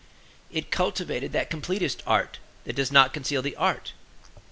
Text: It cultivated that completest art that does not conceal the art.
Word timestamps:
It 0.51 0.71
cultivated 0.71 1.31
that 1.33 1.51
completest 1.51 2.01
art 2.07 2.39
that 2.63 2.75
does 2.75 2.91
not 2.91 3.13
conceal 3.13 3.43
the 3.43 3.55
art. 3.55 3.93